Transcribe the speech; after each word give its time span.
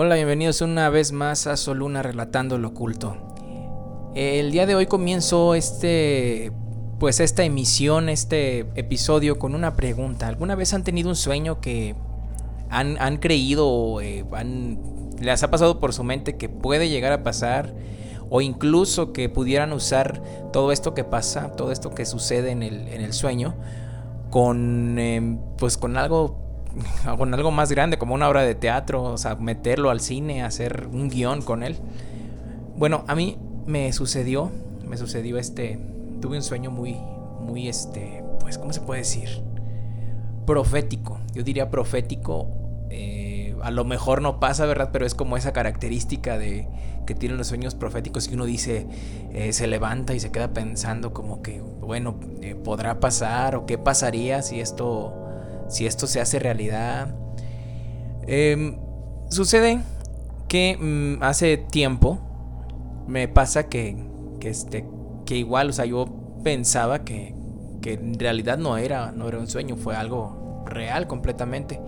Hola, 0.00 0.14
bienvenidos 0.14 0.60
una 0.60 0.90
vez 0.90 1.10
más 1.10 1.48
a 1.48 1.56
Soluna 1.56 2.04
Relatando 2.04 2.56
lo 2.56 2.68
Oculto. 2.68 3.16
El 4.14 4.52
día 4.52 4.64
de 4.64 4.76
hoy 4.76 4.86
comienzo 4.86 5.56
este, 5.56 6.52
pues 7.00 7.18
esta 7.18 7.42
emisión, 7.42 8.08
este 8.08 8.60
episodio 8.76 9.40
con 9.40 9.56
una 9.56 9.74
pregunta. 9.74 10.28
¿Alguna 10.28 10.54
vez 10.54 10.72
han 10.72 10.84
tenido 10.84 11.08
un 11.08 11.16
sueño 11.16 11.60
que 11.60 11.96
han, 12.70 13.16
creído 13.16 13.66
o 13.66 14.00
eh, 14.00 14.24
les 15.20 15.42
ha 15.42 15.50
pasado 15.50 15.80
por 15.80 15.92
su 15.92 16.04
mente 16.04 16.36
que 16.36 16.48
puede 16.48 16.88
llegar 16.88 17.10
a 17.10 17.24
pasar? 17.24 17.74
O 18.30 18.40
incluso 18.40 19.12
que 19.12 19.28
pudieran 19.28 19.72
usar 19.72 20.22
todo 20.52 20.70
esto 20.70 20.94
que 20.94 21.02
pasa, 21.02 21.56
todo 21.56 21.72
esto 21.72 21.92
que 21.92 22.06
sucede 22.06 22.52
en 22.52 22.62
el, 22.62 22.86
en 22.86 23.00
el 23.00 23.12
sueño, 23.12 23.56
con, 24.30 24.96
em, 25.00 25.40
pues 25.56 25.76
con 25.76 25.96
algo 25.96 26.47
con 27.18 27.34
algo 27.34 27.50
más 27.50 27.70
grande, 27.70 27.98
como 27.98 28.14
una 28.14 28.28
obra 28.28 28.42
de 28.42 28.54
teatro, 28.54 29.02
o 29.02 29.18
sea, 29.18 29.36
meterlo 29.36 29.90
al 29.90 30.00
cine, 30.00 30.42
hacer 30.42 30.88
un 30.92 31.08
guion 31.08 31.42
con 31.42 31.62
él. 31.62 31.76
Bueno, 32.76 33.04
a 33.08 33.14
mí 33.14 33.38
me 33.66 33.92
sucedió, 33.92 34.50
me 34.86 34.96
sucedió 34.96 35.38
este, 35.38 35.78
tuve 36.20 36.36
un 36.36 36.42
sueño 36.42 36.70
muy, 36.70 36.96
muy, 37.40 37.68
este, 37.68 38.22
pues, 38.40 38.58
¿cómo 38.58 38.72
se 38.72 38.80
puede 38.80 39.00
decir? 39.00 39.42
Profético, 40.46 41.18
yo 41.34 41.42
diría 41.42 41.70
profético. 41.70 42.48
Eh, 42.90 43.54
a 43.62 43.70
lo 43.70 43.84
mejor 43.84 44.22
no 44.22 44.40
pasa, 44.40 44.64
¿verdad? 44.64 44.90
Pero 44.92 45.04
es 45.04 45.14
como 45.14 45.36
esa 45.36 45.52
característica 45.52 46.38
de 46.38 46.68
que 47.06 47.14
tienen 47.14 47.38
los 47.38 47.46
sueños 47.46 47.74
proféticos 47.74 48.28
que 48.28 48.34
uno 48.34 48.44
dice, 48.44 48.86
eh, 49.32 49.52
se 49.52 49.66
levanta 49.66 50.14
y 50.14 50.20
se 50.20 50.30
queda 50.30 50.52
pensando 50.52 51.12
como 51.12 51.42
que, 51.42 51.60
bueno, 51.60 52.20
eh, 52.42 52.54
podrá 52.54 53.00
pasar 53.00 53.56
o 53.56 53.66
qué 53.66 53.78
pasaría 53.78 54.42
si 54.42 54.60
esto 54.60 55.27
si 55.68 55.86
esto 55.86 56.06
se 56.06 56.20
hace 56.20 56.38
realidad. 56.38 57.14
Em, 58.26 58.78
sucede 59.28 59.80
que 60.48 60.76
mm, 60.76 61.22
hace 61.22 61.56
tiempo 61.56 62.18
me 63.06 63.28
pasa 63.28 63.68
que, 63.68 63.96
que, 64.40 64.50
este, 64.50 64.86
que 65.24 65.36
igual, 65.36 65.70
o 65.70 65.72
sea, 65.72 65.84
yo 65.84 66.06
pensaba 66.42 67.04
que, 67.04 67.34
que 67.80 67.94
en 67.94 68.18
realidad 68.18 68.58
no 68.58 68.76
era, 68.76 69.12
no 69.12 69.28
era 69.28 69.38
un 69.38 69.46
sueño, 69.46 69.76
fue 69.76 69.96
algo 69.96 70.64
real 70.66 71.06
completamente. 71.06 71.80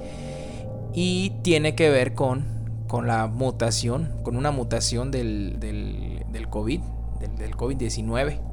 Y 0.92 1.34
tiene 1.42 1.74
que 1.74 1.90
ver 1.90 2.14
con, 2.14 2.84
con 2.88 3.06
la 3.06 3.26
mutación, 3.26 4.12
con 4.22 4.36
una 4.36 4.50
mutación 4.50 5.10
del, 5.10 5.60
del, 5.60 6.24
del 6.32 6.48
COVID, 6.48 6.80
del, 7.20 7.36
del 7.36 7.56
COVID-19 7.56 8.49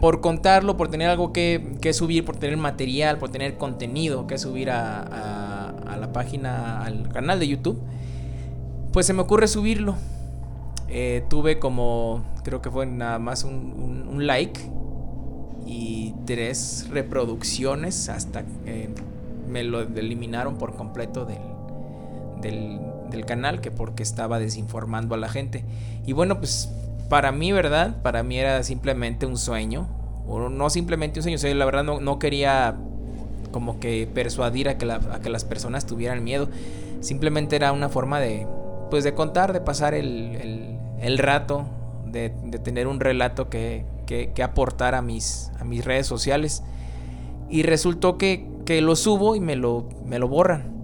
por 0.00 0.20
contarlo, 0.20 0.76
por 0.76 0.88
tener 0.88 1.08
algo 1.08 1.32
que, 1.32 1.90
subir, 1.92 2.24
por 2.24 2.36
tener 2.36 2.56
material, 2.56 3.18
por 3.18 3.30
tener 3.30 3.56
contenido 3.56 4.26
que 4.26 4.38
subir 4.38 4.70
a, 4.70 5.72
la 5.98 6.12
página, 6.12 6.84
al 6.84 7.08
canal 7.08 7.40
de 7.40 7.48
YouTube, 7.48 7.80
pues 8.92 9.06
se 9.06 9.12
me 9.12 9.22
ocurre 9.22 9.48
subirlo. 9.48 9.96
Eh, 10.88 11.24
tuve 11.28 11.58
como, 11.58 12.24
creo 12.44 12.62
que 12.62 12.70
fue 12.70 12.86
nada 12.86 13.18
más 13.18 13.44
un, 13.44 14.26
like 14.26 14.60
y 15.66 16.14
tres 16.26 16.86
reproducciones 16.90 18.08
hasta 18.08 18.44
que 18.64 18.88
me 19.48 19.64
lo 19.64 19.80
eliminaron 19.80 20.56
por 20.56 20.74
completo 20.76 21.24
del, 21.26 21.38
del, 22.40 22.80
del 23.10 23.26
canal, 23.26 23.60
que 23.60 23.70
porque 23.70 24.02
estaba 24.02 24.38
desinformando 24.38 25.14
a 25.14 25.18
la 25.18 25.28
gente. 25.28 25.64
Y 26.06 26.12
bueno, 26.12 26.38
pues 26.38 26.70
para 27.08 27.32
mí, 27.32 27.52
¿verdad? 27.52 28.02
Para 28.02 28.22
mí 28.22 28.38
era 28.38 28.62
simplemente 28.62 29.26
un 29.26 29.36
sueño. 29.36 29.88
O 30.26 30.48
no 30.48 30.70
simplemente 30.70 31.20
un 31.20 31.38
sueño. 31.38 31.54
La 31.54 31.64
verdad 31.64 31.84
no, 31.84 32.18
quería 32.18 32.76
como 33.52 33.78
que 33.80 34.08
persuadir 34.12 34.68
a 34.68 34.76
que, 34.76 34.86
las 34.86 35.44
personas 35.44 35.86
tuvieran 35.86 36.24
miedo. 36.24 36.48
Simplemente 37.00 37.56
era 37.56 37.72
una 37.72 37.88
forma 37.88 38.20
de, 38.20 38.46
pues 38.90 39.04
de 39.04 39.14
contar, 39.14 39.52
de 39.52 39.60
pasar 39.60 39.94
el, 39.94 40.78
el, 41.00 41.18
rato, 41.18 41.66
de, 42.06 42.32
de, 42.44 42.58
tener 42.58 42.86
un 42.86 43.00
relato 43.00 43.48
que, 43.48 43.84
que, 44.06 44.32
que, 44.34 44.42
aportar 44.42 44.94
a 44.94 45.02
mis, 45.02 45.52
a 45.60 45.64
mis 45.64 45.84
redes 45.84 46.06
sociales. 46.06 46.62
Y 47.48 47.62
resultó 47.62 48.18
que, 48.18 48.48
que 48.64 48.80
lo 48.80 48.96
subo 48.96 49.36
y 49.36 49.40
me 49.40 49.56
lo, 49.56 49.88
me 50.04 50.18
lo 50.18 50.28
borran. 50.28 50.75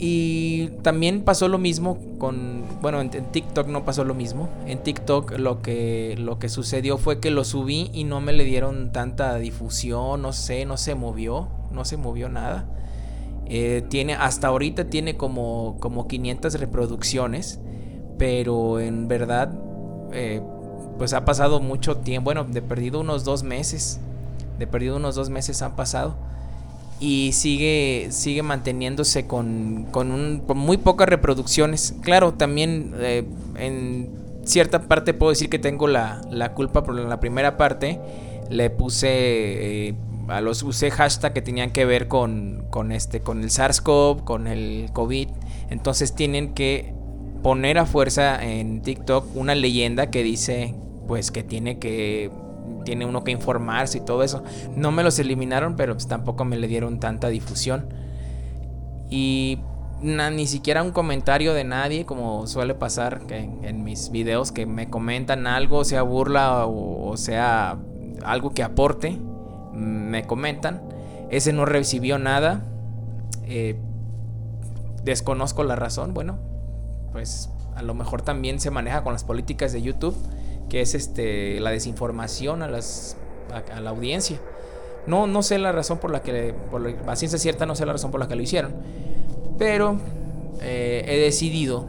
Y 0.00 0.68
también 0.82 1.22
pasó 1.22 1.48
lo 1.48 1.58
mismo 1.58 1.98
con, 2.18 2.62
bueno, 2.80 3.00
en, 3.00 3.10
TikTok 3.10 3.66
no 3.66 3.84
pasó 3.84 4.04
lo 4.04 4.14
mismo. 4.14 4.48
En 4.66 4.78
TikTok 4.78 5.38
lo 5.38 5.60
que, 5.60 6.14
lo 6.18 6.38
que 6.38 6.48
sucedió 6.48 6.98
fue 6.98 7.18
que 7.18 7.32
lo 7.32 7.42
subí 7.42 7.90
y 7.92 8.04
no 8.04 8.20
me 8.20 8.32
le 8.32 8.44
dieron 8.44 8.92
tanta 8.92 9.36
difusión, 9.38 10.22
no 10.22 10.32
sé, 10.32 10.64
no 10.66 10.76
se 10.76 10.94
movió, 10.94 11.48
no 11.72 11.84
se 11.84 11.96
movió 11.96 12.28
nada. 12.28 12.66
Eh, 13.46 13.82
tiene, 13.88 14.14
hasta 14.14 14.48
ahorita 14.48 14.84
tiene 14.84 15.16
como, 15.16 15.78
como 15.80 16.06
500 16.06 16.60
reproducciones, 16.60 17.58
pero 18.18 18.78
en 18.78 19.08
verdad, 19.08 19.52
eh, 20.12 20.40
pues 20.96 21.12
ha 21.12 21.24
pasado 21.24 21.58
mucho 21.60 21.96
tiempo, 21.96 22.26
bueno, 22.26 22.44
de 22.44 22.62
perdido 22.62 23.00
unos 23.00 23.24
dos 23.24 23.42
meses, 23.42 24.00
de 24.60 24.66
perdido 24.68 24.96
unos 24.96 25.16
dos 25.16 25.28
meses 25.30 25.62
han 25.62 25.74
pasado 25.74 26.27
y 27.00 27.30
sigue, 27.32 28.08
sigue 28.10 28.42
manteniéndose 28.42 29.26
con, 29.26 29.86
con, 29.90 30.10
un, 30.10 30.40
con 30.40 30.58
muy 30.58 30.76
pocas 30.76 31.08
reproducciones. 31.08 31.94
Claro, 32.02 32.34
también 32.34 32.94
eh, 32.98 33.24
en 33.56 34.10
cierta 34.44 34.82
parte 34.82 35.14
puedo 35.14 35.30
decir 35.30 35.48
que 35.48 35.58
tengo 35.58 35.86
la, 35.86 36.20
la 36.30 36.54
culpa, 36.54 36.84
en 36.88 37.08
la 37.08 37.20
primera 37.20 37.56
parte 37.56 38.00
le 38.50 38.70
puse... 38.70 39.08
Eh, 39.88 39.94
a 40.28 40.42
los 40.42 40.62
usé 40.62 40.90
hashtag 40.90 41.32
que 41.32 41.40
tenían 41.40 41.70
que 41.70 41.86
ver 41.86 42.06
con, 42.06 42.66
con, 42.68 42.92
este, 42.92 43.20
con 43.20 43.42
el 43.42 43.48
SARS-CoV, 43.48 44.24
con 44.24 44.46
el 44.46 44.90
COVID. 44.92 45.28
Entonces 45.70 46.14
tienen 46.14 46.52
que 46.52 46.92
poner 47.42 47.78
a 47.78 47.86
fuerza 47.86 48.44
en 48.44 48.82
TikTok 48.82 49.34
una 49.34 49.54
leyenda 49.54 50.10
que 50.10 50.22
dice 50.22 50.74
pues 51.06 51.30
que 51.30 51.42
tiene 51.42 51.78
que 51.78 52.30
tiene 52.84 53.04
uno 53.04 53.24
que 53.24 53.30
informarse 53.30 53.98
y 53.98 54.00
todo 54.00 54.22
eso. 54.22 54.42
No 54.74 54.90
me 54.92 55.02
los 55.02 55.18
eliminaron, 55.18 55.76
pero 55.76 55.94
pues 55.94 56.08
tampoco 56.08 56.44
me 56.44 56.56
le 56.56 56.68
dieron 56.68 57.00
tanta 57.00 57.28
difusión. 57.28 57.86
Y 59.10 59.58
ni 60.00 60.46
siquiera 60.46 60.82
un 60.82 60.92
comentario 60.92 61.54
de 61.54 61.64
nadie, 61.64 62.04
como 62.04 62.46
suele 62.46 62.74
pasar 62.74 63.22
en, 63.30 63.84
mis 63.84 64.10
videos, 64.10 64.52
que 64.52 64.66
me 64.66 64.88
comentan 64.88 65.46
algo, 65.46 65.84
sea 65.84 66.02
burla 66.02 66.66
o, 66.66 67.16
sea 67.16 67.78
algo 68.24 68.50
que 68.50 68.62
aporte, 68.62 69.18
me 69.72 70.24
comentan. 70.24 70.82
Ese 71.30 71.52
no 71.52 71.64
recibió 71.64 72.18
nada. 72.18 72.64
Eh, 73.44 73.78
desconozco 75.04 75.64
la 75.64 75.76
razón. 75.76 76.14
Bueno, 76.14 76.38
pues 77.12 77.50
a 77.74 77.82
lo 77.82 77.94
mejor 77.94 78.22
también 78.22 78.60
se 78.60 78.70
maneja 78.70 79.02
con 79.02 79.12
las 79.12 79.24
políticas 79.24 79.72
de 79.72 79.82
YouTube 79.82 80.16
que 80.68 80.80
es 80.80 80.94
este 80.94 81.60
la 81.60 81.70
desinformación 81.70 82.62
a 82.62 82.68
las 82.68 83.16
a, 83.52 83.80
la 83.80 83.90
audiencia. 83.90 84.38
No, 85.06 85.26
no 85.26 85.42
sé 85.42 85.58
la 85.58 85.72
razón 85.72 85.98
por 85.98 86.10
la 86.10 86.22
que, 86.22 86.54
por 86.70 86.82
la, 86.82 87.16
ciencia 87.16 87.38
cierta, 87.38 87.64
no 87.64 87.74
sé 87.74 87.86
la 87.86 87.92
razón 87.92 88.10
por 88.10 88.20
la 88.20 88.28
que 88.28 88.36
lo 88.36 88.42
hicieron. 88.42 88.74
Pero 89.56 89.98
eh, 90.60 91.04
he 91.06 91.18
decidido 91.18 91.86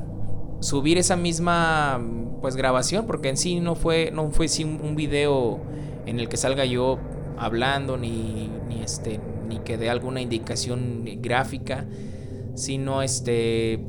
subir 0.61 0.97
esa 0.97 1.15
misma 1.15 2.01
pues 2.41 2.55
grabación 2.55 3.05
porque 3.05 3.29
en 3.29 3.37
sí 3.37 3.59
no 3.59 3.75
fue 3.75 4.11
no 4.11 4.31
fue 4.31 4.47
un 4.63 4.95
video 4.95 5.59
en 6.05 6.19
el 6.19 6.29
que 6.29 6.37
salga 6.37 6.65
yo 6.65 6.99
hablando 7.37 7.97
ni, 7.97 8.49
ni 8.67 8.81
este 8.81 9.19
ni 9.47 9.59
que 9.59 9.77
dé 9.77 9.89
alguna 9.89 10.21
indicación 10.21 11.05
gráfica 11.21 11.85
sino 12.55 13.01
este 13.01 13.85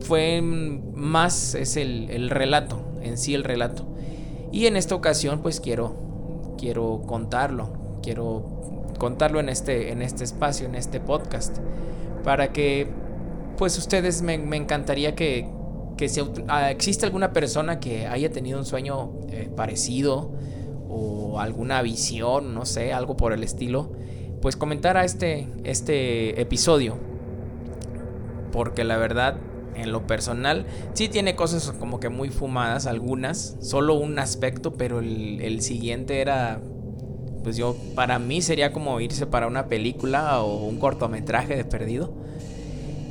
fue 0.00 0.40
más 0.42 1.54
es 1.54 1.76
el, 1.76 2.08
el 2.10 2.30
relato 2.30 2.84
en 3.02 3.18
sí 3.18 3.34
el 3.34 3.42
relato 3.42 3.89
y 4.52 4.66
en 4.66 4.76
esta 4.76 4.94
ocasión 4.94 5.40
pues 5.40 5.60
quiero, 5.60 6.54
quiero 6.58 7.02
contarlo, 7.06 7.98
quiero 8.02 8.92
contarlo 8.98 9.40
en 9.40 9.48
este, 9.48 9.92
en 9.92 10.02
este 10.02 10.24
espacio, 10.24 10.66
en 10.66 10.74
este 10.74 11.00
podcast, 11.00 11.58
para 12.24 12.52
que 12.52 12.88
pues 13.56 13.76
ustedes 13.78 14.22
me, 14.22 14.34
encantaría 14.34 15.14
que, 15.14 15.48
que 15.96 16.08
si 16.08 16.22
ah, 16.48 16.70
existe 16.70 17.06
alguna 17.06 17.32
persona 17.32 17.80
que 17.80 18.06
haya 18.06 18.30
tenido 18.30 18.58
un 18.58 18.64
sueño 18.64 19.12
eh, 19.28 19.50
parecido 19.54 20.32
o 20.88 21.38
alguna 21.38 21.82
visión, 21.82 22.54
no 22.54 22.66
sé, 22.66 22.92
algo 22.92 23.16
por 23.16 23.32
el 23.32 23.44
estilo, 23.44 23.92
pues 24.40 24.56
comentara 24.56 25.04
este, 25.04 25.48
este 25.64 26.40
episodio. 26.40 26.96
Porque 28.50 28.82
la 28.82 28.96
verdad 28.96 29.36
en 29.74 29.92
lo 29.92 30.06
personal. 30.06 30.66
Sí 30.94 31.08
tiene 31.08 31.36
cosas 31.36 31.72
como 31.78 32.00
que 32.00 32.08
muy 32.08 32.30
fumadas, 32.30 32.86
algunas, 32.86 33.56
solo 33.60 33.94
un 33.94 34.18
aspecto, 34.18 34.74
pero 34.74 35.00
el, 35.00 35.60
siguiente 35.62 36.20
era, 36.20 36.60
pues 37.42 37.56
yo, 37.56 37.76
para 37.94 38.18
mí 38.18 38.42
sería 38.42 38.72
como 38.72 39.00
irse 39.00 39.26
para 39.26 39.46
una 39.46 39.66
película 39.66 40.40
o 40.42 40.64
un 40.64 40.78
cortometraje 40.78 41.56
de 41.56 41.64
perdido. 41.64 42.12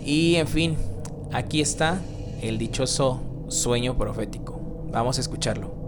Y 0.03 0.35
en 0.35 0.47
fin, 0.47 0.77
aquí 1.31 1.61
está 1.61 2.01
el 2.41 2.57
dichoso 2.57 3.21
sueño 3.47 3.97
profético. 3.97 4.59
Vamos 4.91 5.17
a 5.17 5.21
escucharlo. 5.21 5.78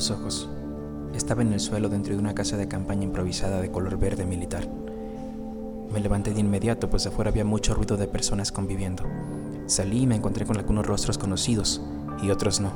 Los 0.00 0.10
ojos. 0.10 0.48
Estaba 1.14 1.42
en 1.42 1.52
el 1.52 1.60
suelo 1.60 1.90
dentro 1.90 2.14
de 2.14 2.18
una 2.18 2.34
casa 2.34 2.56
de 2.56 2.68
campaña 2.68 3.04
improvisada 3.04 3.60
de 3.60 3.70
color 3.70 3.98
verde 3.98 4.24
militar. 4.24 4.66
Me 5.92 6.00
levanté 6.00 6.32
de 6.32 6.40
inmediato, 6.40 6.88
pues 6.88 7.06
afuera 7.06 7.30
había 7.30 7.44
mucho 7.44 7.74
ruido 7.74 7.98
de 7.98 8.06
personas 8.06 8.50
conviviendo. 8.50 9.04
Salí 9.66 10.04
y 10.04 10.06
me 10.06 10.16
encontré 10.16 10.46
con 10.46 10.56
algunos 10.56 10.86
rostros 10.86 11.18
conocidos 11.18 11.82
y 12.22 12.30
otros 12.30 12.60
no. 12.62 12.72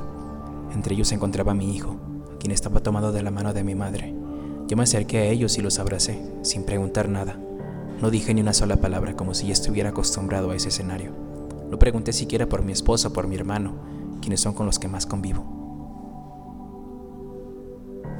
Entre 0.71 0.93
ellos 0.93 1.07
se 1.07 1.15
encontraba 1.15 1.55
mi 1.55 1.75
hijo, 1.75 1.95
quien 2.39 2.51
estaba 2.51 2.81
tomado 2.81 3.11
de 3.11 3.23
la 3.23 3.31
mano 3.31 3.55
de 3.55 3.63
mi 3.63 3.73
madre. 3.73 4.13
Yo 4.67 4.77
me 4.77 4.83
acerqué 4.83 5.17
a 5.17 5.25
ellos 5.25 5.57
y 5.57 5.63
los 5.63 5.79
abracé, 5.79 6.21
sin 6.43 6.63
preguntar 6.63 7.09
nada. 7.09 7.39
No 8.03 8.11
dije 8.11 8.35
ni 8.35 8.41
una 8.41 8.53
sola 8.53 8.75
palabra, 8.75 9.15
como 9.15 9.33
si 9.33 9.47
ya 9.47 9.53
estuviera 9.53 9.89
acostumbrado 9.89 10.51
a 10.51 10.55
ese 10.55 10.69
escenario. 10.69 11.09
No 11.71 11.79
pregunté 11.79 12.13
siquiera 12.13 12.47
por 12.47 12.61
mi 12.61 12.71
esposa 12.71 13.07
o 13.07 13.13
por 13.13 13.27
mi 13.27 13.33
hermano, 13.33 13.73
quienes 14.21 14.41
son 14.41 14.53
con 14.53 14.67
los 14.67 14.77
que 14.77 14.87
más 14.87 15.07
convivo. 15.07 15.54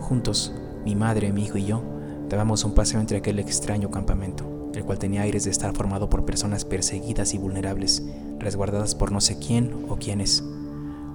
Juntos, 0.08 0.54
mi 0.86 0.94
madre, 0.96 1.34
mi 1.34 1.46
hijo 1.46 1.58
y 1.58 1.66
yo 1.66 1.82
dábamos 2.30 2.64
un 2.64 2.76
paseo 2.76 3.00
entre 3.00 3.18
aquel 3.18 3.40
extraño 3.40 3.90
campamento, 3.90 4.70
el 4.76 4.86
cual 4.86 5.00
tenía 5.00 5.24
aires 5.24 5.46
de 5.46 5.50
estar 5.50 5.76
formado 5.76 6.12
por 6.12 6.26
personas 6.26 6.64
perseguidas 6.64 7.34
y 7.34 7.40
vulnerables, 7.40 8.04
resguardadas 8.38 8.94
por 8.94 9.12
no 9.12 9.20
sé 9.20 9.40
quién 9.40 9.88
o 9.90 9.96
quiénes. 9.96 10.44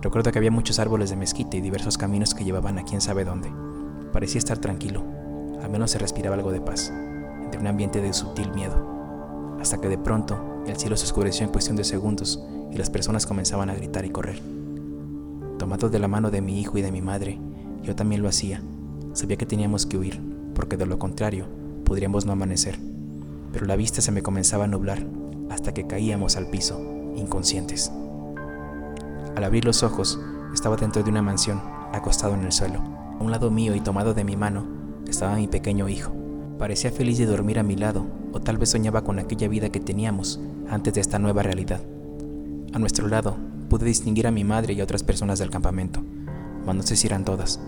Recuerdo 0.03 0.33
que 0.33 0.39
había 0.39 0.51
muchos 0.51 0.81
árboles 0.81 1.09
de 1.09 1.15
mezquite 1.15 1.59
y 1.59 1.61
diversos 1.61 1.99
caminos 1.99 2.35
que 2.35 2.43
llevaban 2.43 2.81
a 2.81 2.85
quién 2.85 3.01
sabe 3.01 3.25
dónde. 3.25 3.53
Parecía 4.13 4.41
estar 4.41 4.59
tranquilo, 4.59 5.05
al 5.63 5.71
menos 5.71 5.93
se 5.93 5.99
respiraba 5.99 6.35
algo 6.35 6.51
de 6.51 6.61
paz, 6.61 6.93
entre 7.45 7.61
un 7.61 7.69
ambiente 7.69 8.01
de 8.01 8.13
sutil 8.13 8.51
miedo, 8.51 9.55
hasta 9.61 9.81
que 9.81 9.89
de 9.89 9.99
pronto 9.99 10.65
el 10.67 10.77
cielo 10.77 10.97
se 10.97 11.05
oscureció 11.05 11.47
en 11.47 11.53
cuestión 11.53 11.77
de 11.77 11.85
segundos 11.85 12.43
y 12.73 12.77
las 12.77 12.91
personas 12.91 13.25
comenzaban 13.25 13.71
a 13.71 13.75
gritar 13.75 14.05
y 14.05 14.11
correr. 14.11 14.43
Tomado 15.61 15.91
de 15.91 16.01
la 16.01 16.09
mano 16.09 16.33
de 16.33 16.41
mi 16.41 16.61
hijo 16.61 16.77
y 16.77 16.83
de 16.83 16.91
mi 16.91 17.03
madre, 17.03 17.39
yo 17.85 17.95
también 17.95 18.21
lo 18.21 18.29
hacía, 18.29 18.61
Sabía 19.21 19.37
que 19.37 19.45
teníamos 19.45 19.85
que 19.85 19.99
huir, 19.99 20.19
porque 20.55 20.79
de 20.79 20.87
lo 20.87 20.99
contrario 20.99 21.45
podríamos 21.85 22.25
no 22.25 22.33
amanecer. 22.33 22.79
Pero 23.53 23.67
la 23.67 23.77
vista 23.77 24.01
se 24.01 24.13
me 24.13 24.23
comenzaba 24.23 24.65
a 24.65 24.67
nublar 24.67 25.07
hasta 25.51 25.75
que 25.75 25.87
caíamos 25.87 26.39
al 26.39 26.47
piso, 26.47 26.81
inconscientes. 27.17 27.93
Al 29.37 29.45
abrir 29.45 29.67
los 29.67 29.83
ojos, 29.83 30.19
estaba 30.55 30.77
dentro 30.77 31.03
de 31.03 31.11
una 31.11 31.21
mansión, 31.21 31.61
acostado 31.93 32.33
en 32.33 32.45
el 32.45 32.53
suelo. 32.53 32.81
A 32.81 33.23
un 33.23 33.31
lado 33.31 33.51
mío 33.51 33.75
y 33.75 33.81
tomado 33.81 34.15
de 34.15 34.25
mi 34.25 34.37
mano, 34.37 34.65
estaba 35.07 35.37
mi 35.37 35.49
pequeño 35.49 35.91
hijo. 35.91 36.15
Parecía 36.59 36.91
feliz 36.91 37.19
de 37.19 37.27
dormir 37.27 37.59
a 37.59 37.63
mi 37.63 37.77
lado, 37.77 38.07
o 38.33 38.41
tal 38.41 38.57
vez 38.57 38.71
soñaba 38.71 39.05
con 39.05 39.19
aquella 39.19 39.49
vida 39.49 39.69
que 39.69 39.81
teníamos 39.81 40.41
antes 40.71 40.95
de 40.95 41.03
esta 41.03 41.19
nueva 41.19 41.43
realidad. 41.43 41.83
A 42.73 42.79
nuestro 42.79 43.07
lado, 43.07 43.37
pude 43.69 43.85
distinguir 43.85 44.27
a 44.27 44.31
mi 44.31 44.45
madre 44.45 44.73
y 44.73 44.81
a 44.81 44.85
otras 44.85 45.03
personas 45.03 45.39
del 45.39 45.51
campamento, 45.51 46.01
mas 46.65 46.75
no 46.75 46.83
sé 46.83 46.97
si 46.97 47.07
eran 47.07 47.27
todas. 47.27 47.61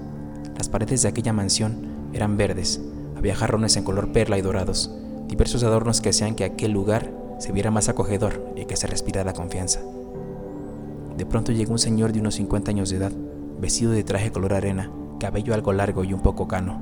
Las 0.56 0.69
paredes 0.69 1.02
de 1.02 1.08
aquella 1.08 1.32
mansión 1.32 2.10
eran 2.12 2.37
verdes, 2.37 2.81
había 3.16 3.34
jarrones 3.34 3.76
en 3.76 3.84
color 3.84 4.12
perla 4.12 4.38
y 4.38 4.43
dorados, 4.43 4.94
diversos 5.28 5.62
adornos 5.62 6.00
que 6.00 6.10
hacían 6.10 6.34
que 6.34 6.44
aquel 6.44 6.72
lugar 6.72 7.12
se 7.38 7.52
viera 7.52 7.70
más 7.70 7.88
acogedor 7.88 8.52
y 8.56 8.64
que 8.66 8.76
se 8.76 8.87
respirara 8.87 9.32
confianza. 9.32 9.81
De 11.16 11.26
pronto 11.26 11.52
llegó 11.52 11.72
un 11.72 11.78
señor 11.78 12.12
de 12.12 12.20
unos 12.20 12.34
50 12.37 12.70
años 12.70 12.90
de 12.90 12.96
edad, 12.96 13.12
vestido 13.60 13.93
de 13.93 14.04
traje 14.04 14.32
color 14.32 14.54
arena, 14.54 14.90
cabello 15.20 15.54
algo 15.54 15.72
largo 15.72 16.04
y 16.04 16.12
un 16.12 16.20
poco 16.20 16.49
cano. 16.49 16.81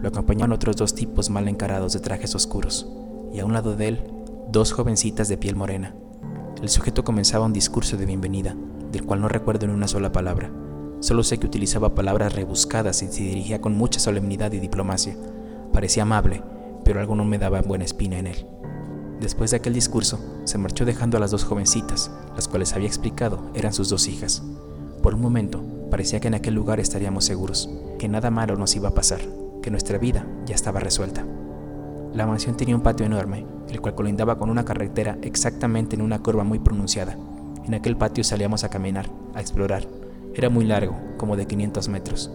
Lo 0.00 0.08
acompañaban 0.08 0.52
otros 0.52 0.76
dos 0.76 0.94
tipos 0.94 1.28
mal 1.28 1.48
encarados 1.48 1.92
de 1.92 2.00
trajes 2.00 2.34
oscuros, 2.34 2.88
y 3.32 3.40
a 3.40 3.44
un 3.44 3.52
lado 3.52 3.76
de 3.76 3.88
él, 3.88 4.00
dos 4.50 4.72
jovencitas 4.72 5.28
de 5.28 5.36
piel 5.36 5.56
morena. 5.56 5.94
El 6.62 6.68
sujeto 6.68 7.04
comenzaba 7.04 7.46
un 7.46 7.52
discurso 7.52 7.96
de 7.96 8.06
bienvenida, 8.06 8.56
del 8.90 9.04
cual 9.04 9.20
no 9.20 9.28
recuerdo 9.28 9.66
ni 9.66 9.74
una 9.74 9.88
sola 9.88 10.12
palabra, 10.12 10.50
Solo 11.00 11.22
sé 11.22 11.38
que 11.38 11.46
utilizaba 11.46 11.94
palabras 11.94 12.34
rebuscadas 12.34 13.02
y 13.02 13.06
se 13.06 13.22
dirigía 13.22 13.60
con 13.60 13.76
mucha 13.76 14.00
solemnidad 14.00 14.52
y 14.52 14.58
diplomacia. 14.58 15.16
Parecía 15.72 16.02
amable, 16.02 16.42
pero 16.84 16.98
algo 16.98 17.14
no 17.14 17.24
me 17.24 17.38
daba 17.38 17.60
buena 17.62 17.84
espina 17.84 18.18
en 18.18 18.26
él. 18.26 18.46
Después 19.20 19.50
de 19.50 19.58
aquel 19.58 19.74
discurso, 19.74 20.18
se 20.44 20.58
marchó 20.58 20.84
dejando 20.84 21.16
a 21.16 21.20
las 21.20 21.30
dos 21.30 21.44
jovencitas, 21.44 22.10
las 22.34 22.48
cuales 22.48 22.72
había 22.72 22.88
explicado 22.88 23.50
eran 23.54 23.72
sus 23.72 23.88
dos 23.88 24.08
hijas. 24.08 24.42
Por 25.02 25.14
un 25.14 25.20
momento, 25.20 25.62
parecía 25.90 26.18
que 26.18 26.28
en 26.28 26.34
aquel 26.34 26.54
lugar 26.54 26.80
estaríamos 26.80 27.24
seguros, 27.24 27.70
que 27.98 28.08
nada 28.08 28.30
malo 28.30 28.56
nos 28.56 28.74
iba 28.74 28.88
a 28.88 28.94
pasar, 28.94 29.20
que 29.62 29.70
nuestra 29.70 29.98
vida 29.98 30.26
ya 30.46 30.54
estaba 30.54 30.80
resuelta. 30.80 31.24
La 32.12 32.26
mansión 32.26 32.56
tenía 32.56 32.74
un 32.74 32.82
patio 32.82 33.06
enorme, 33.06 33.46
el 33.68 33.80
cual 33.80 33.94
colindaba 33.94 34.38
con 34.38 34.50
una 34.50 34.64
carretera 34.64 35.18
exactamente 35.22 35.94
en 35.94 36.02
una 36.02 36.22
curva 36.22 36.42
muy 36.42 36.58
pronunciada. 36.58 37.16
En 37.64 37.74
aquel 37.74 37.96
patio 37.96 38.24
salíamos 38.24 38.64
a 38.64 38.70
caminar, 38.70 39.10
a 39.34 39.40
explorar, 39.40 39.86
era 40.34 40.50
muy 40.50 40.64
largo, 40.64 40.96
como 41.16 41.36
de 41.36 41.46
500 41.46 41.88
metros. 41.88 42.30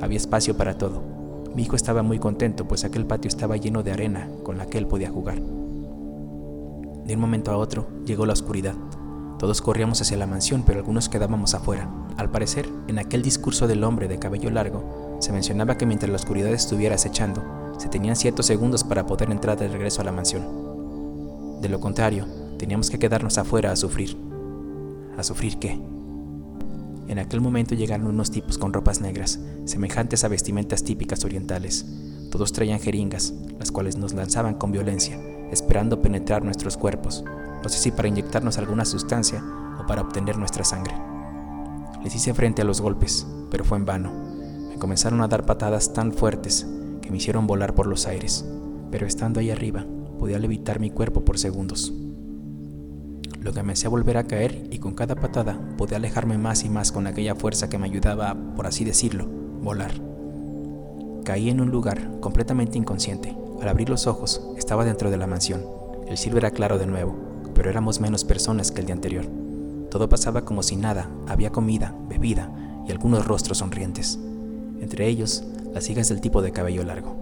Había 0.00 0.16
espacio 0.16 0.56
para 0.56 0.78
todo. 0.78 1.02
Mi 1.54 1.62
hijo 1.62 1.76
estaba 1.76 2.02
muy 2.02 2.18
contento, 2.18 2.68
pues 2.68 2.84
aquel 2.84 3.06
patio 3.06 3.28
estaba 3.28 3.56
lleno 3.56 3.82
de 3.82 3.92
arena 3.92 4.28
con 4.44 4.58
la 4.58 4.66
que 4.66 4.78
él 4.78 4.86
podía 4.86 5.10
jugar. 5.10 5.40
De 7.04 7.14
un 7.14 7.20
momento 7.20 7.50
a 7.50 7.56
otro 7.56 7.88
llegó 8.04 8.26
la 8.26 8.34
oscuridad. 8.34 8.74
Todos 9.38 9.62
corríamos 9.62 10.00
hacia 10.00 10.16
la 10.16 10.26
mansión, 10.26 10.62
pero 10.66 10.80
algunos 10.80 11.08
quedábamos 11.08 11.54
afuera. 11.54 11.88
Al 12.16 12.30
parecer, 12.30 12.68
en 12.86 12.98
aquel 12.98 13.22
discurso 13.22 13.66
del 13.66 13.84
hombre 13.84 14.08
de 14.08 14.18
cabello 14.18 14.50
largo, 14.50 15.16
se 15.20 15.32
mencionaba 15.32 15.76
que 15.76 15.86
mientras 15.86 16.10
la 16.10 16.16
oscuridad 16.16 16.52
estuviera 16.52 16.96
acechando, 16.96 17.42
se 17.78 17.88
tenían 17.88 18.16
ciertos 18.16 18.46
segundos 18.46 18.84
para 18.84 19.06
poder 19.06 19.30
entrar 19.30 19.58
de 19.58 19.68
regreso 19.68 20.00
a 20.00 20.04
la 20.04 20.12
mansión. 20.12 21.60
De 21.60 21.68
lo 21.68 21.80
contrario, 21.80 22.26
teníamos 22.58 22.90
que 22.90 22.98
quedarnos 22.98 23.38
afuera 23.38 23.72
a 23.72 23.76
sufrir. 23.76 24.16
¿A 25.16 25.22
sufrir 25.22 25.58
qué? 25.58 25.80
En 27.08 27.18
aquel 27.18 27.40
momento 27.40 27.74
llegaron 27.74 28.06
unos 28.06 28.30
tipos 28.30 28.58
con 28.58 28.74
ropas 28.74 29.00
negras, 29.00 29.40
semejantes 29.64 30.24
a 30.24 30.28
vestimentas 30.28 30.84
típicas 30.84 31.24
orientales. 31.24 31.86
Todos 32.30 32.52
traían 32.52 32.80
jeringas, 32.80 33.32
las 33.58 33.72
cuales 33.72 33.96
nos 33.96 34.12
lanzaban 34.12 34.54
con 34.54 34.72
violencia, 34.72 35.18
esperando 35.50 36.02
penetrar 36.02 36.44
nuestros 36.44 36.76
cuerpos, 36.76 37.24
no 37.62 37.68
sé 37.70 37.78
si 37.78 37.90
para 37.90 38.08
inyectarnos 38.08 38.58
alguna 38.58 38.84
sustancia 38.84 39.42
o 39.82 39.86
para 39.86 40.02
obtener 40.02 40.36
nuestra 40.36 40.64
sangre. 40.64 40.94
Les 42.04 42.14
hice 42.14 42.34
frente 42.34 42.60
a 42.60 42.66
los 42.66 42.82
golpes, 42.82 43.26
pero 43.50 43.64
fue 43.64 43.78
en 43.78 43.86
vano. 43.86 44.12
Me 44.68 44.78
comenzaron 44.78 45.22
a 45.22 45.28
dar 45.28 45.46
patadas 45.46 45.94
tan 45.94 46.12
fuertes 46.12 46.66
que 47.00 47.10
me 47.10 47.16
hicieron 47.16 47.46
volar 47.46 47.74
por 47.74 47.86
los 47.86 48.06
aires, 48.06 48.44
pero 48.90 49.06
estando 49.06 49.40
ahí 49.40 49.50
arriba 49.50 49.86
podía 50.20 50.38
levitar 50.38 50.78
mi 50.78 50.90
cuerpo 50.90 51.24
por 51.24 51.38
segundos 51.38 51.92
lo 53.48 53.54
que 53.54 53.62
me 53.62 53.72
hacía 53.72 53.88
volver 53.88 54.18
a 54.18 54.24
caer 54.24 54.68
y 54.70 54.78
con 54.78 54.92
cada 54.92 55.14
patada 55.14 55.58
podía 55.78 55.96
alejarme 55.96 56.36
más 56.36 56.64
y 56.64 56.68
más 56.68 56.92
con 56.92 57.06
aquella 57.06 57.34
fuerza 57.34 57.70
que 57.70 57.78
me 57.78 57.86
ayudaba 57.86 58.36
por 58.54 58.66
así 58.66 58.84
decirlo, 58.84 59.26
volar. 59.62 59.90
Caí 61.24 61.48
en 61.48 61.62
un 61.62 61.70
lugar 61.70 62.20
completamente 62.20 62.76
inconsciente. 62.76 63.34
Al 63.62 63.68
abrir 63.68 63.88
los 63.88 64.06
ojos 64.06 64.42
estaba 64.58 64.84
dentro 64.84 65.10
de 65.10 65.16
la 65.16 65.26
mansión. 65.26 65.64
El 66.06 66.18
cielo 66.18 66.36
era 66.36 66.50
claro 66.50 66.78
de 66.78 66.86
nuevo, 66.86 67.16
pero 67.54 67.70
éramos 67.70 68.00
menos 68.00 68.22
personas 68.22 68.70
que 68.70 68.80
el 68.80 68.86
día 68.86 68.94
anterior. 68.94 69.24
Todo 69.90 70.10
pasaba 70.10 70.44
como 70.44 70.62
si 70.62 70.76
nada, 70.76 71.08
había 71.26 71.48
comida, 71.48 71.94
bebida 72.06 72.52
y 72.86 72.92
algunos 72.92 73.26
rostros 73.26 73.56
sonrientes. 73.56 74.18
Entre 74.78 75.06
ellos, 75.06 75.42
las 75.72 75.88
hijas 75.88 76.10
del 76.10 76.20
tipo 76.20 76.42
de 76.42 76.52
cabello 76.52 76.84
largo. 76.84 77.16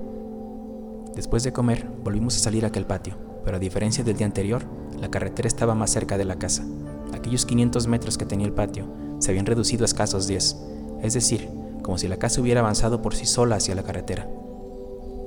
Después 1.15 1.45
de 1.45 1.53
comer, 1.53 1.87
volvimos 2.03 2.35
a 2.35 2.41
salir 2.41 2.65
a 2.65 2.69
aquel 2.69 2.85
patio, 2.85 3.15
pero 3.45 3.59
a 3.59 3.61
diferencia 3.61 4.03
del 4.03 4.17
día 4.17 4.27
anterior, 4.27 4.67
la 5.01 5.11
carretera 5.11 5.49
estaba 5.49 5.75
más 5.75 5.91
cerca 5.91 6.19
de 6.19 6.25
la 6.25 6.37
casa. 6.37 6.65
Aquellos 7.13 7.47
500 7.47 7.87
metros 7.87 8.19
que 8.19 8.27
tenía 8.27 8.47
el 8.47 8.53
patio 8.53 8.87
se 9.19 9.31
habían 9.31 9.47
reducido 9.47 9.85
a 9.85 9.87
escasos 9.87 10.27
10, 10.27 10.57
es 11.03 11.15
decir, 11.15 11.49
como 11.83 11.99
si 11.99 12.09
la 12.09 12.17
casa 12.17 12.41
hubiera 12.41 12.61
avanzado 12.61 13.03
por 13.03 13.15
sí 13.15 13.27
sola 13.27 13.57
hacia 13.57 13.75
la 13.75 13.83
carretera. 13.83 14.29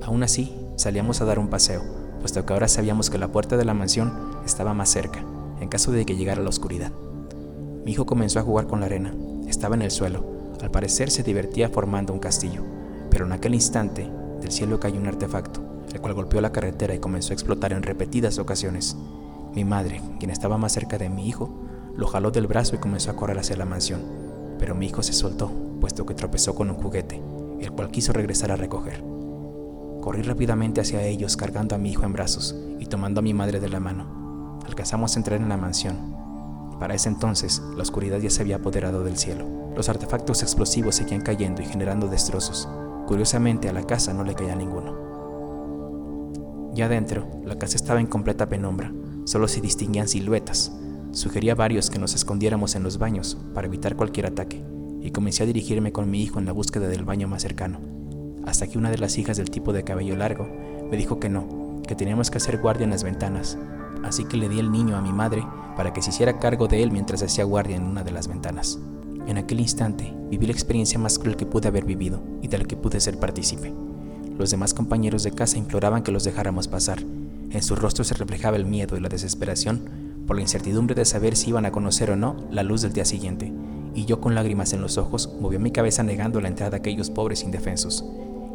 Aún 0.01 0.23
así, 0.23 0.55
salíamos 0.75 1.21
a 1.21 1.25
dar 1.25 1.39
un 1.39 1.49
paseo, 1.49 1.81
puesto 2.19 2.45
que 2.45 2.53
ahora 2.53 2.67
sabíamos 2.67 3.09
que 3.09 3.17
la 3.17 3.31
puerta 3.31 3.57
de 3.57 3.65
la 3.65 3.73
mansión 3.73 4.13
estaba 4.45 4.73
más 4.73 4.89
cerca, 4.89 5.23
en 5.59 5.69
caso 5.69 5.91
de 5.91 6.05
que 6.05 6.15
llegara 6.15 6.41
la 6.41 6.49
oscuridad. 6.49 6.91
Mi 7.85 7.93
hijo 7.93 8.05
comenzó 8.05 8.39
a 8.39 8.43
jugar 8.43 8.67
con 8.67 8.81
la 8.81 8.85
arena. 8.85 9.13
Estaba 9.47 9.75
en 9.75 9.81
el 9.81 9.91
suelo. 9.91 10.23
Al 10.61 10.69
parecer 10.69 11.09
se 11.09 11.23
divertía 11.23 11.69
formando 11.69 12.13
un 12.13 12.19
castillo, 12.19 12.61
pero 13.09 13.25
en 13.25 13.31
aquel 13.31 13.55
instante 13.55 14.09
del 14.41 14.51
cielo 14.51 14.79
cayó 14.79 14.99
un 14.99 15.07
artefacto, 15.07 15.61
el 15.93 16.01
cual 16.01 16.13
golpeó 16.13 16.41
la 16.41 16.51
carretera 16.51 16.93
y 16.93 16.99
comenzó 16.99 17.31
a 17.31 17.33
explotar 17.33 17.73
en 17.73 17.83
repetidas 17.83 18.37
ocasiones. 18.37 18.95
Mi 19.55 19.65
madre, 19.65 20.01
quien 20.19 20.29
estaba 20.29 20.57
más 20.57 20.73
cerca 20.73 20.97
de 20.97 21.09
mi 21.09 21.27
hijo, 21.27 21.49
lo 21.95 22.07
jaló 22.07 22.31
del 22.31 22.47
brazo 22.47 22.75
y 22.75 22.79
comenzó 22.79 23.11
a 23.11 23.15
correr 23.15 23.39
hacia 23.39 23.57
la 23.57 23.65
mansión, 23.65 24.01
pero 24.59 24.75
mi 24.75 24.85
hijo 24.85 25.01
se 25.01 25.13
soltó, 25.13 25.51
puesto 25.81 26.05
que 26.05 26.13
tropezó 26.13 26.53
con 26.53 26.69
un 26.69 26.75
juguete, 26.75 27.21
el 27.59 27.71
cual 27.71 27.89
quiso 27.89 28.13
regresar 28.13 28.51
a 28.51 28.55
recoger. 28.55 29.03
Corrí 30.01 30.21
rápidamente 30.21 30.81
hacia 30.81 31.01
ellos 31.01 31.35
cargando 31.35 31.75
a 31.75 31.77
mi 31.77 31.91
hijo 31.91 32.05
en 32.05 32.13
brazos 32.13 32.55
y 32.79 32.85
tomando 32.85 33.19
a 33.19 33.23
mi 33.23 33.33
madre 33.33 33.59
de 33.59 33.69
la 33.69 33.79
mano. 33.79 34.59
Alcanzamos 34.65 35.15
a 35.15 35.19
entrar 35.19 35.41
en 35.41 35.49
la 35.49 35.57
mansión. 35.57 36.15
Para 36.79 36.93
ese 36.93 37.09
entonces, 37.09 37.61
la 37.75 37.81
oscuridad 37.81 38.19
ya 38.19 38.29
se 38.29 38.41
había 38.41 38.57
apoderado 38.57 39.03
del 39.03 39.17
cielo. 39.17 39.45
Los 39.75 39.89
artefactos 39.89 40.41
explosivos 40.43 40.95
seguían 40.95 41.21
cayendo 41.21 41.61
y 41.61 41.65
generando 41.65 42.07
destrozos. 42.07 42.69
Curiosamente, 43.07 43.67
a 43.67 43.73
la 43.73 43.83
casa 43.83 44.13
no 44.13 44.23
le 44.23 44.35
caía 44.35 44.55
ninguno. 44.55 45.09
Ya 46.73 46.85
adentro, 46.85 47.27
la 47.43 47.57
casa 47.57 47.75
estaba 47.75 47.99
en 47.99 48.07
completa 48.07 48.47
penumbra, 48.47 48.93
Solo 49.29 49.47
se 49.47 49.61
distinguían 49.61 50.07
siluetas. 50.07 50.71
Sugería 51.11 51.51
a 51.51 51.55
varios 51.55 51.91
que 51.91 51.99
nos 51.99 52.15
escondiéramos 52.15 52.73
en 52.73 52.81
los 52.81 52.97
baños 52.97 53.37
para 53.53 53.67
evitar 53.67 53.95
cualquier 53.95 54.25
ataque. 54.25 54.65
y 55.03 55.11
comencé 55.11 55.43
a 55.43 55.45
dirigirme 55.45 55.91
con 55.91 56.09
mi 56.09 56.23
hijo 56.23 56.39
en 56.39 56.47
la 56.47 56.51
búsqueda 56.51 56.87
del 56.87 57.05
baño 57.05 57.27
más 57.27 57.43
cercano, 57.43 57.79
hasta 58.45 58.67
que 58.67 58.79
una 58.79 58.89
de 58.89 58.97
las 58.97 59.17
hijas 59.19 59.37
del 59.37 59.51
tipo 59.51 59.71
de 59.71 59.83
cabello 59.83 60.15
largo 60.15 60.49
me 60.89 60.97
dijo 60.97 61.19
que 61.19 61.29
no, 61.29 61.81
que 61.87 61.95
teníamos 61.95 62.31
que 62.31 62.37
hacer 62.37 62.59
guardia 62.59 62.85
en 62.85 62.89
las 62.89 63.03
ventanas, 63.03 63.57
así 64.03 64.25
que 64.25 64.35
le 64.35 64.49
di 64.49 64.59
el 64.59 64.71
niño 64.71 64.97
a 64.97 65.01
mi 65.01 65.13
madre 65.13 65.45
para 65.77 65.93
que 65.93 66.01
se 66.01 66.09
hiciera 66.09 66.39
cargo 66.39 66.67
de 66.67 66.81
él 66.81 66.91
mientras 66.91 67.21
hacía 67.21 67.43
guardia 67.43 67.77
en 67.77 67.83
una 67.83 68.03
de 68.03 68.11
las 68.11 68.27
ventanas. 68.27 68.79
En 69.27 69.37
aquel 69.37 69.59
instante 69.59 70.11
viví 70.29 70.47
la 70.47 70.53
experiencia 70.53 70.99
más 70.99 71.19
cruel 71.19 71.37
que 71.37 71.45
pude 71.45 71.67
haber 71.67 71.85
vivido 71.85 72.19
y 72.41 72.47
de 72.47 72.57
la 72.57 72.65
que 72.65 72.75
pude 72.75 72.99
ser 72.99 73.19
partícipe. 73.19 73.71
Los 74.37 74.49
demás 74.49 74.73
compañeros 74.73 75.21
de 75.23 75.31
casa 75.31 75.57
imploraban 75.57 76.01
que 76.01 76.11
los 76.11 76.23
dejáramos 76.23 76.67
pasar. 76.67 76.99
En 77.51 77.63
sus 77.63 77.79
rostros 77.79 78.07
se 78.07 78.13
reflejaba 78.13 78.57
el 78.57 78.65
miedo 78.65 78.95
y 78.95 78.99
la 78.99 79.09
desesperación 79.09 79.81
por 80.27 80.35
la 80.35 80.43
incertidumbre 80.43 80.93
de 80.93 81.05
saber 81.05 81.35
si 81.35 81.49
iban 81.49 81.65
a 81.65 81.71
conocer 81.71 82.11
o 82.11 82.15
no 82.15 82.35
la 82.51 82.61
luz 82.61 82.81
del 82.81 82.93
día 82.93 83.05
siguiente, 83.05 83.51
y 83.95 84.05
yo 84.05 84.21
con 84.21 84.35
lágrimas 84.35 84.73
en 84.73 84.81
los 84.81 84.99
ojos 84.99 85.35
moví 85.41 85.57
mi 85.57 85.71
cabeza 85.71 86.03
negando 86.03 86.39
la 86.41 86.47
entrada 86.47 86.77
a 86.77 86.79
aquellos 86.79 87.09
pobres 87.09 87.43
indefensos. 87.43 88.05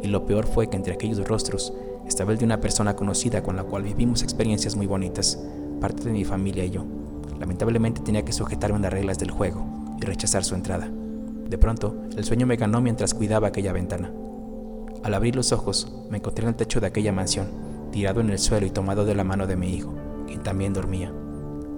Y 0.01 0.07
lo 0.07 0.25
peor 0.25 0.45
fue 0.47 0.69
que 0.69 0.77
entre 0.77 0.93
aquellos 0.93 1.27
rostros 1.27 1.73
estaba 2.07 2.31
el 2.31 2.37
de 2.37 2.45
una 2.45 2.61
persona 2.61 2.95
conocida 2.95 3.43
con 3.43 3.57
la 3.57 3.63
cual 3.63 3.83
vivimos 3.83 4.23
experiencias 4.23 4.77
muy 4.77 4.87
bonitas, 4.87 5.37
parte 5.81 6.05
de 6.05 6.11
mi 6.11 6.23
familia 6.23 6.63
y 6.63 6.69
yo. 6.69 6.85
Lamentablemente 7.37 8.01
tenía 8.01 8.23
que 8.23 8.31
sujetarme 8.31 8.77
a 8.77 8.81
las 8.81 8.93
reglas 8.93 9.19
del 9.19 9.31
juego, 9.31 9.65
y 9.99 10.05
rechazar 10.05 10.45
su 10.45 10.55
entrada. 10.55 10.89
De 11.49 11.57
pronto, 11.57 11.95
el 12.15 12.23
sueño 12.23 12.45
me 12.45 12.55
ganó 12.55 12.79
mientras 12.79 13.13
cuidaba 13.13 13.49
aquella 13.49 13.73
ventana. 13.73 14.11
Al 15.03 15.13
abrir 15.13 15.35
los 15.35 15.51
ojos, 15.51 15.91
me 16.09 16.17
encontré 16.17 16.43
en 16.43 16.49
el 16.49 16.55
techo 16.55 16.79
de 16.79 16.87
aquella 16.87 17.11
mansión, 17.11 17.64
tirado 17.95 18.19
en 18.19 18.29
el 18.29 18.39
suelo 18.39 18.65
y 18.65 18.71
tomado 18.71 19.05
de 19.05 19.15
la 19.15 19.23
mano 19.23 19.47
de 19.47 19.55
mi 19.55 19.73
hijo, 19.73 19.93
quien 20.27 20.43
también 20.43 20.73
dormía. 20.73 21.13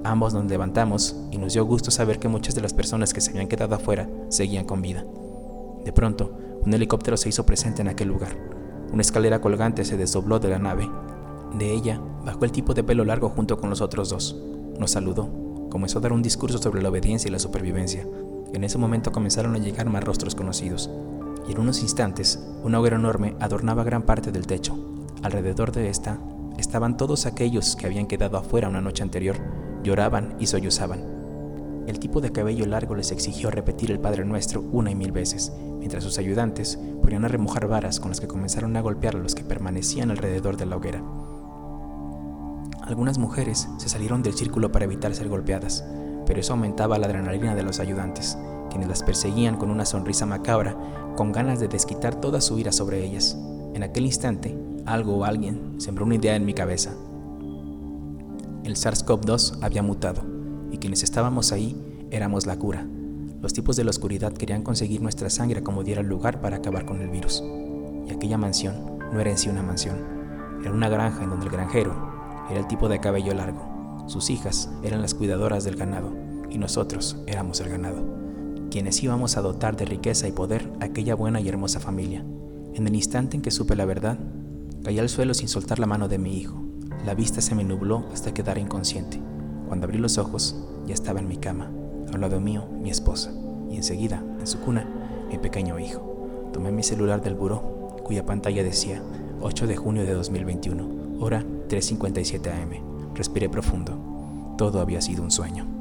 Ambos 0.04 0.34
nos 0.34 0.46
levantamos 0.46 1.16
y 1.30 1.38
nos 1.38 1.54
dio 1.54 1.64
gusto 1.64 1.92
saber 1.92 2.18
que 2.18 2.28
muchas 2.28 2.56
de 2.56 2.62
las 2.62 2.74
personas 2.74 3.14
que 3.14 3.22
se 3.22 3.30
habían 3.30 3.48
quedado 3.48 3.76
afuera 3.76 4.10
seguían 4.30 4.66
con 4.66 4.82
vida. 4.82 5.06
De 5.86 5.94
pronto, 5.94 6.36
un 6.66 6.74
helicóptero 6.74 7.18
se 7.18 7.30
hizo 7.30 7.46
presente 7.46 7.84
en 7.84 7.88
aquel 7.88 8.08
lugar. 8.08 8.36
Una 8.92 9.04
escalera 9.04 9.42
colgante 9.42 9.86
se 9.86 9.96
desdobló 9.96 10.40
de 10.40 10.50
la 10.50 10.58
nave. 10.58 10.90
De 11.54 11.72
ella 11.72 12.02
bajó 12.26 12.46
el 12.46 12.52
tipo 12.52 12.74
de 12.74 12.84
pelo 12.84 13.06
largo 13.06 13.30
junto 13.30 13.60
con 13.60 13.70
los 13.70 13.82
otros 13.82 14.10
dos. 14.10 14.36
Nos 14.80 14.90
saludó 14.90 15.30
comenzó 15.70 16.00
a 16.00 16.02
dar 16.02 16.14
un 16.14 16.24
discurso 16.24 16.58
sobre 16.58 16.82
la 16.82 16.90
obediencia 16.90 17.28
y 17.28 17.32
la 17.32 17.38
supervivencia. 17.38 18.08
En 18.54 18.64
ese 18.64 18.80
momento 18.80 19.12
comenzaron 19.12 19.54
a 19.54 19.60
llegar 19.60 19.88
más 19.88 20.04
rostros 20.04 20.34
conocidos, 20.34 20.90
y 21.48 21.52
en 21.52 21.60
unos 21.60 21.84
instantes 21.84 22.44
una 22.64 22.80
hoguera 22.80 22.96
enorme 22.96 23.36
adornaba 23.40 23.84
gran 23.84 24.02
parte 24.02 24.32
del 24.32 24.48
techo. 24.48 24.97
Alrededor 25.24 25.72
de 25.72 25.90
esta 25.90 26.20
estaban 26.58 26.98
todos 26.98 27.26
aquellos 27.26 27.76
que 27.76 27.86
habían 27.86 28.08
quedado 28.08 28.38
afuera 28.38 28.70
una 28.70 28.82
noche 28.82 29.04
anterior, 29.04 29.38
lloraban 29.84 30.36
y 30.40 30.48
sollozaban. 30.48 31.18
El 31.88 32.00
tipo 32.00 32.20
de 32.20 32.32
cabello 32.32 32.66
largo 32.66 32.96
les 32.96 33.12
exigió 33.12 33.50
repetir 33.50 33.92
el 33.92 34.00
Padre 34.00 34.26
Nuestro 34.26 34.62
una 34.62 34.92
y 34.92 34.96
mil 34.96 35.12
veces, 35.12 35.54
mientras 35.80 36.04
sus 36.04 36.18
ayudantes 36.18 36.78
ponían 37.02 37.24
a 37.24 37.30
remojar 37.30 37.68
varas 37.68 38.00
con 38.00 38.10
las 38.10 38.20
que 38.20 38.28
comenzaron 38.28 38.76
a 38.76 38.82
golpear 38.82 39.16
a 39.16 39.20
los 39.20 39.36
que 39.36 39.44
permanecían 39.44 40.12
alrededor 40.12 40.58
de 40.58 40.66
la 40.66 40.76
hoguera. 40.76 41.02
Algunas 42.84 43.18
mujeres 43.18 43.68
se 43.78 43.90
salieron 43.90 44.22
del 44.22 44.34
círculo 44.34 44.72
para 44.72 44.86
evitar 44.86 45.14
ser 45.16 45.30
golpeadas, 45.30 45.86
pero 46.26 46.40
eso 46.40 46.54
aumentaba 46.54 46.98
la 46.98 47.08
adrenalina 47.08 47.56
de 47.56 47.64
los 47.64 47.80
ayudantes, 47.80 48.38
quienes 48.70 48.90
las 48.90 49.04
perseguían 49.04 49.56
con 49.56 49.72
una 49.72 49.86
sonrisa 49.86 50.26
macabra, 50.26 50.78
con 51.16 51.32
ganas 51.32 51.60
de 51.60 51.70
desquitar 51.70 52.16
toda 52.16 52.42
su 52.42 52.60
ira 52.60 52.72
sobre 52.72 53.04
ellas. 53.04 53.38
En 53.74 53.84
aquel 53.84 54.06
instante, 54.06 54.58
algo 54.88 55.18
o 55.18 55.26
alguien 55.26 55.76
sembró 55.78 56.06
una 56.06 56.16
idea 56.16 56.36
en 56.36 56.46
mi 56.46 56.54
cabeza. 56.54 56.96
El 58.64 58.76
SARS-CoV-2 58.76 59.60
había 59.62 59.84
mutado, 59.84 60.24
y 60.72 60.78
quienes 60.78 61.04
estábamos 61.04 61.52
ahí 61.52 61.76
éramos 62.12 62.46
la 62.46 62.58
cura. 62.58 62.88
Los 63.42 63.54
tipos 63.54 63.76
de 63.76 63.84
la 63.84 63.92
oscuridad 63.92 64.34
querían 64.34 64.64
conseguir 64.64 65.02
nuestra 65.02 65.30
sangre 65.30 65.62
como 65.62 65.84
diera 65.84 66.02
lugar 66.02 66.42
para 66.42 66.58
acabar 66.58 66.86
con 66.86 67.02
el 67.02 67.10
virus. 67.10 67.44
Y 68.08 68.12
aquella 68.12 68.38
mansión 68.38 68.98
no 69.14 69.20
era 69.20 69.30
en 69.30 69.38
sí 69.38 69.50
una 69.50 69.64
mansión, 69.64 69.98
era 70.62 70.72
una 70.72 70.90
granja 70.90 71.24
en 71.24 71.30
donde 71.30 71.46
el 71.46 71.52
granjero, 71.52 71.94
era 72.50 72.60
el 72.60 72.68
tipo 72.68 72.90
de 72.90 73.00
cabello 73.00 73.34
largo. 73.34 74.06
Sus 74.08 74.30
hijas 74.30 74.70
eran 74.84 75.02
las 75.02 75.14
cuidadoras 75.14 75.64
del 75.64 75.76
ganado 75.76 76.12
y 76.50 76.58
nosotros 76.58 77.18
éramos 77.28 77.60
el 77.60 77.70
ganado, 77.70 78.04
quienes 78.72 79.02
íbamos 79.04 79.38
a 79.38 79.42
dotar 79.42 79.76
de 79.76 79.86
riqueza 79.86 80.28
y 80.28 80.32
poder 80.32 80.72
a 80.80 80.86
aquella 80.86 81.16
buena 81.16 81.42
y 81.42 81.50
hermosa 81.50 81.80
familia. 81.80 82.26
En 82.74 82.88
el 82.88 82.96
instante 82.96 83.36
en 83.36 83.42
que 83.42 83.52
supe 83.52 83.76
la 83.76 83.86
verdad, 83.86 84.18
caí 84.88 85.00
al 85.00 85.10
suelo 85.10 85.34
sin 85.34 85.50
soltar 85.50 85.80
la 85.80 85.86
mano 85.86 86.08
de 86.08 86.18
mi 86.18 86.38
hijo. 86.38 86.64
La 87.06 87.14
vista 87.14 87.42
se 87.42 87.54
me 87.56 87.66
nubló 87.66 88.06
hasta 88.14 88.34
quedar 88.34 88.58
inconsciente. 88.58 89.20
Cuando 89.68 89.86
abrí 89.86 89.98
los 89.98 90.18
ojos, 90.18 90.56
ya 90.86 90.94
estaba 90.94 91.20
en 91.20 91.28
mi 91.28 91.36
cama, 91.36 91.70
al 92.14 92.22
lado 92.22 92.40
mío 92.40 92.70
mi 92.72 92.90
esposa, 92.90 93.34
y 93.70 93.76
enseguida, 93.76 94.24
en 94.40 94.48
su 94.48 94.60
cuna, 94.60 94.88
mi 95.30 95.40
pequeño 95.40 95.78
hijo. 95.78 96.50
Tomé 96.54 96.72
mi 96.72 96.84
celular 96.84 97.22
del 97.22 97.36
buró, 97.36 97.98
cuya 98.02 98.26
pantalla 98.26 98.64
decía 98.64 99.04
8 99.42 99.68
de 99.68 99.76
junio 99.76 100.06
de 100.06 100.14
2021, 100.14 101.20
hora 101.20 101.44
3.57 101.68 102.50
am. 102.50 103.14
Respiré 103.14 103.50
profundo. 103.50 104.56
Todo 104.58 104.80
había 104.80 105.02
sido 105.02 105.22
un 105.22 105.32
sueño. 105.32 105.77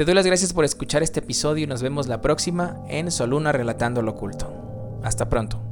Te 0.00 0.06
doy 0.06 0.14
las 0.14 0.24
gracias 0.24 0.54
por 0.54 0.64
escuchar 0.64 1.02
este 1.02 1.20
episodio 1.20 1.64
y 1.64 1.66
nos 1.66 1.82
vemos 1.82 2.06
la 2.06 2.22
próxima 2.22 2.78
en 2.88 3.10
Soluna 3.10 3.52
Relatando 3.52 4.00
lo 4.00 4.12
Oculto. 4.12 4.98
Hasta 5.02 5.28
pronto. 5.28 5.69